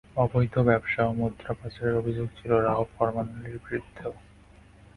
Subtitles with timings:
[0.15, 4.13] অবৈধ ব্যবসা ও মুদ্রা পাচারের অভিযোগ ছিল রাও ফরমান আলীর বিরুদ্ধেও।